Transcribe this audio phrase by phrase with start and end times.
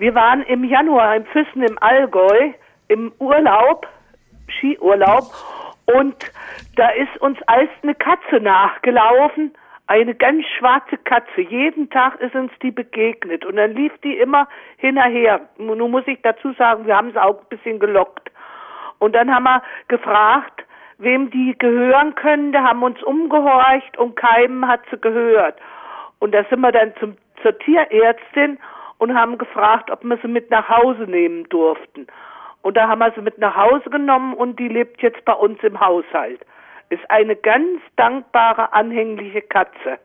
[0.00, 2.52] Wir waren im Januar in Füssen im Allgäu
[2.88, 3.86] im Urlaub,
[4.48, 5.24] Skiurlaub,
[5.84, 6.16] und
[6.76, 9.52] da ist uns als eine Katze nachgelaufen,
[9.88, 11.42] eine ganz schwarze Katze.
[11.42, 15.42] Jeden Tag ist uns die begegnet und dann lief die immer hinterher.
[15.58, 18.30] Nun muss ich dazu sagen, wir haben sie auch ein bisschen gelockt.
[19.00, 20.64] Und dann haben wir gefragt,
[20.96, 25.58] wem die gehören könnte, haben uns umgehorcht und keinem hat sie gehört.
[26.20, 28.58] Und da sind wir dann zum, zur Tierärztin
[29.00, 32.06] und haben gefragt, ob wir sie mit nach Hause nehmen durften.
[32.62, 35.58] Und da haben wir sie mit nach Hause genommen und die lebt jetzt bei uns
[35.62, 36.40] im Haushalt.
[36.90, 39.98] Ist eine ganz dankbare, anhängliche Katze.